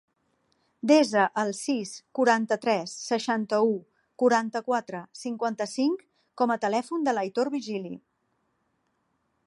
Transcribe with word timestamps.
Desa 0.91 1.25
el 1.41 1.51
sis, 1.57 1.91
quaranta-tres, 2.19 2.95
seixanta-u, 3.11 3.69
quaranta-quatre, 4.23 5.03
cinquanta-cinc 5.25 6.03
com 6.43 6.55
a 6.55 6.59
telèfon 6.67 7.09
de 7.11 7.17
l'Aitor 7.19 7.55
Virgili. 7.59 7.95